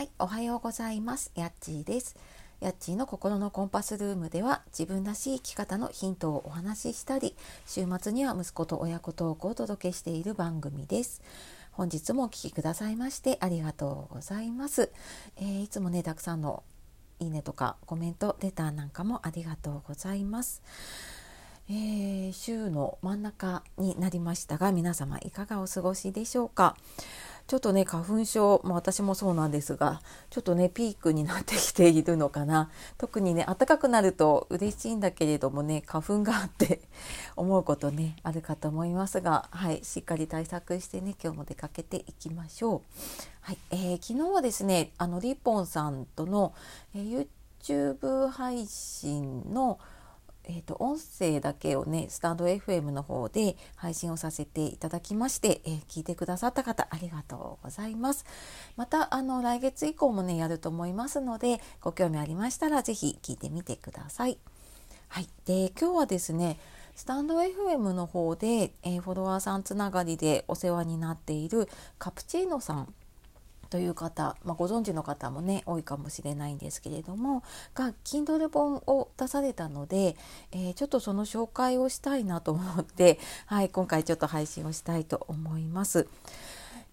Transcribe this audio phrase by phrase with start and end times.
[0.00, 1.30] はい、おはようございます。
[1.34, 2.16] やっちーです。
[2.58, 7.36] やっちーの心のコンパスルームでは自分らしい生き方のヒントをお話ししたり、
[7.66, 11.20] 週末には息子と親子トークをお届けしている番組です。
[11.72, 14.90] 本日もお聴きくださいましてありがとうございます。
[15.36, 16.62] えー、いつもね、たくさんの
[17.18, 20.62] いいねとかコメント、レターなんかもありがとうございます。
[21.68, 26.74] えー、週の真ん中になりましたが皆様いかがお過ごしでしょうか？
[27.50, 36.80] ちょっとね花粉症、まあ、私もそうなんですがちょっとねピークになってきているのかな特にね暖かくなると嬉しいんだけれどもね花粉があって
[37.34, 42.82] 思うことねあるかと思いますがはいしっかり対策してね今日も出かけていきましょう。
[43.40, 46.54] はいえー、昨日はですねあのリポンさんとの、
[46.94, 47.26] えー、
[47.64, 49.80] YouTube 配信の
[50.44, 58.24] えーと、音声だけをねスタンド FM の方で配信をさせていただきまして、えー、聞いてくださった方ありがとうございます。
[58.76, 64.38] またあの来月以降もねやると思いますのでご興味ありましたら是非聞いてみてください。
[65.08, 65.28] はい。
[65.44, 66.58] で今日はですね
[66.94, 72.94] スタンド FM の方で、えー、フォロワーさんつながりでお世話になっているカプチーノさん
[73.70, 77.42] という方、まあ、ご存知の方もね多いかもしれないんですけれども
[77.74, 80.16] が Kindle 本を出されたので、
[80.50, 86.08] えー、ちょっとその紹介をしたいなと思って、 はい、今回ちょっと配信をしたいと思います。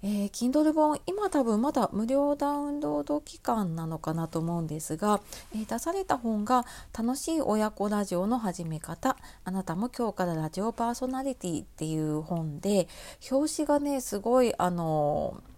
[0.04, 5.22] えー、Kindle 本今多分まだ無料ダウンロード期間なのかなと思うんですが、
[5.56, 12.88] えー、出された本が「楽しい親子ラジオの始め方あなたも今日からラジオパーソナリティ」っていう本で
[13.32, 15.57] 表紙がねすごいあのー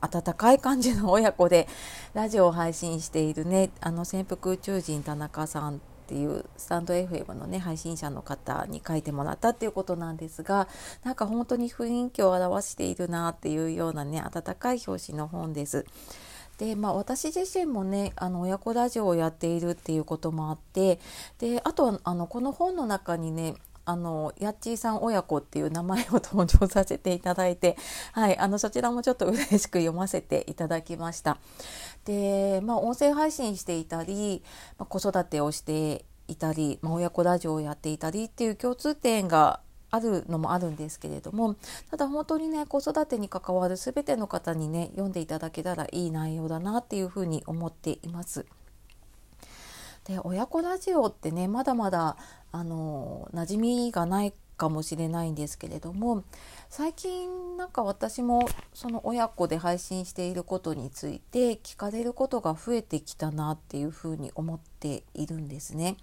[0.00, 1.68] 温かい感じの親子で
[2.14, 10.66] ラジオを配信しているねあの潜伏宇宙人田中さんっていうスタンド FM のね配信者の方に書いてもらったっていうことなんですが
[11.04, 15.84] なんか本当に雰囲気を表しているなっていうようなね温かい表紙の本です。
[16.56, 20.98] でまあ、私自身もねあの親子ラジオをやっているっていうこともあって
[21.38, 23.54] であとはあのこの本の中にね
[23.88, 27.78] あのやっちーさん親子っていう名前を登場させていただいて、
[28.12, 31.38] はい、あのそちらもちょっと嬉しく読ませていただきました。
[32.04, 34.42] で、まあ、音声配信していたり、
[34.76, 39.60] まあ、子育てをしていたり、まあ、親子ラジオをやっていたりっていう共通点が
[39.90, 41.56] あるのもあるんですけれども
[41.90, 48.44] ただ本当にね子育てに関わる全ての方にね読んでいただけたらいい内容だなっていうふうに思っています。
[50.08, 52.16] で親子ラジオってねまだまだ
[52.50, 56.24] あの馴染みがないかもしれないんですけれども
[56.70, 65.96] 最近なんか私もその親子で配信していることについて聞かれることが増えてきたなっていうふうに思っているんですね。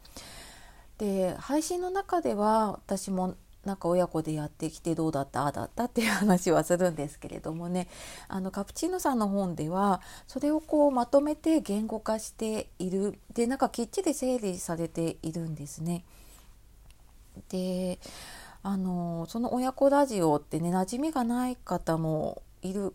[0.98, 7.88] で配信の中では私もなんか親子でやってきてどうだったああだったっていう話はするんですけれどもね
[8.28, 16.06] あのカプチーノさんの本ではそれをこうまとめて言語化しているでなんかきっちり整理されているんですね。
[17.50, 18.00] で
[18.64, 22.94] あのその親子ラジオってね馴染みがない方もいる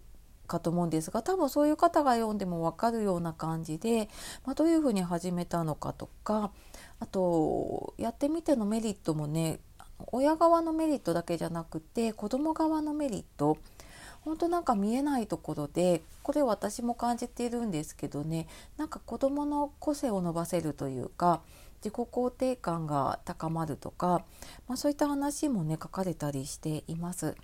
[0.50, 4.08] かと思うんですが多分そういう方が読んでも分かるような感じで、
[4.44, 6.50] まあ、どういうふうに始めたのかとか
[6.98, 9.60] あとやってみてのメリットもね
[10.12, 13.58] 親側のメリットだけじゃなくて子供側のメリット
[14.22, 18.46] 本当なんか見えないところでこれ私も感じているんですけどね
[18.76, 21.40] なんか子供の個性を伸ばせるというか
[21.82, 24.22] 自己肯定感が高まるとか、
[24.68, 27.34] まあ、そういった話もね書かれたりしています。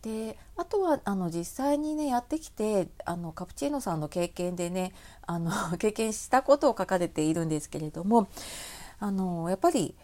[0.00, 4.92] であとはあの実際にねやってきてあのカプチーノさんの経験でね
[5.26, 8.28] あの経験したことを書かれているんですけれども
[9.00, 9.94] あのやっぱり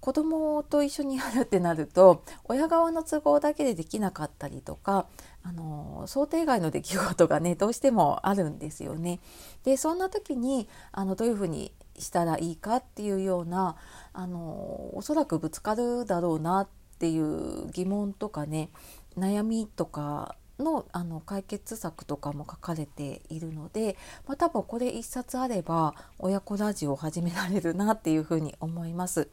[0.00, 5.06] 子供と一緒にやるってなると 親側の都合だけでできなかったりとか
[5.42, 9.20] あの想定外の出来事がねどうしてもあるんですよね。
[9.64, 13.76] でそんな時にあのどういうふうにしたらいいかっていうような
[14.12, 16.68] あのおそらくぶつかるだろうなっ
[16.98, 18.70] ていう疑問とかね
[19.16, 23.96] 悩みとかのあの解決策とかも書かれているので、
[24.26, 29.28] まあ、多分これ1冊あれば親子ラジオを始められるなっていうふうに思います。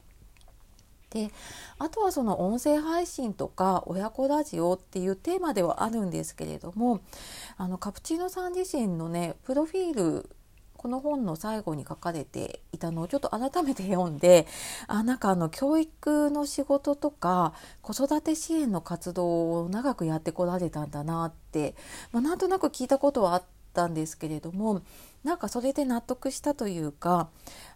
[1.10, 1.30] で
[1.78, 7.00] あとはその音声配信とか親子ラジオっていうテーマではあるんですけれども
[7.56, 10.30] あのカプチーノさん自身のねプロフィール
[10.78, 14.46] この本の最後に書かれていたのをちょっと改めて読んで
[14.86, 17.52] あなんかあの教育の仕事とか
[17.82, 21.74] 子育て支援の活動を長くやってこられたんだなって、
[22.12, 24.82] まあ、なんとなく聞いたことはあってたんですけれども
[25.22, 27.28] なんかそれで納得したというか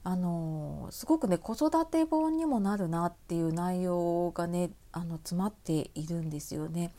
[0.02, 6.92] あのすごくね子育て本にもなるなっていう内容がねあの詰まっているんですよね。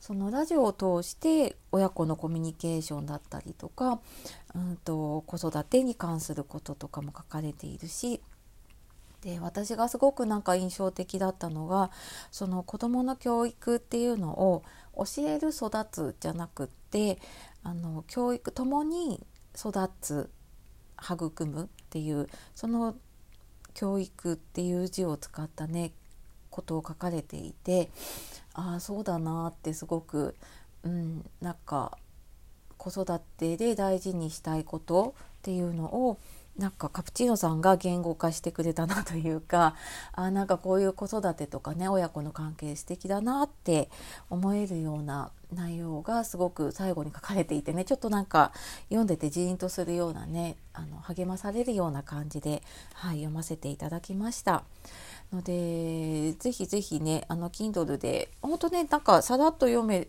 [0.00, 4.00] そのラジオを通して親子のコミュニケーションだったりとか、
[4.54, 8.22] うんと、子育てに関することとかも書かれているし
[9.20, 11.90] で私がすごくなんか印象的だったのが
[12.30, 14.62] その子どもの教育っていうのを
[15.04, 17.18] 教える育つじゃなくって
[17.62, 19.24] あの教育ともに
[19.56, 20.30] 育つ
[21.02, 22.94] 育むっていうその
[23.74, 25.92] 教育っていう字を使ったね
[26.50, 27.90] ことを書かれていて
[28.54, 30.36] ああそうだなってすごく、
[30.82, 31.96] うん、なんか
[32.76, 36.18] 子育てで大事にしたいことっていうのを
[36.58, 39.74] なんかカプチーノさんが言語化してくれたなというか
[40.12, 43.88] あなんかこういう子育てとかね親子の関係素敵だなって
[44.28, 48.52] 思えるような内容がすごく最後に書かれていてねちょっとなんか
[48.88, 52.62] 読んでてジーンとするようなねあの励まされるような感じで、
[52.94, 54.64] はい、読ませていただきました。
[55.32, 60.08] のでぜひぜひねあの Kindle で本当ねなんかさらっと読め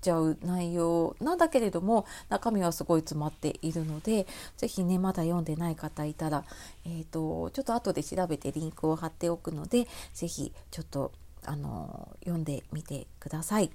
[0.00, 6.44] ちゃう内容なんだけれども中身はすごい詰まっているので是非ねまだ読んでない方いたら、
[6.84, 11.12] えーと、ちょっと後で調べてリンクを貼っておくので是非ちょっと
[11.44, 13.70] あの読んでみてください。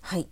[0.00, 0.28] はい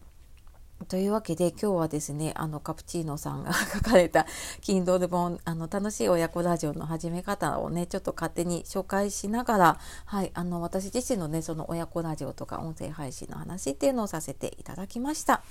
[0.85, 4.27] というわけで今日はですねあのカプチーノさんが 書かれた
[4.61, 15.43] Kindle 本あの楽しい親子ラジオの始め方をねちょっと勝手に紹介しながら、はい、あの私自身のねその親子ラジオとか音声配信の話っていうのをさせていただきました。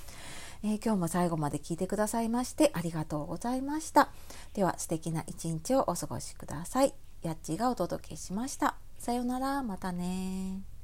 [0.64, 4.10] えー、今日も最後まで聞いてくださいましてありがとうございました。
[4.54, 6.94] では素敵な一日をお過ごしください。
[7.24, 8.76] やっちがお届けしました。
[8.98, 10.75] さようなら、またね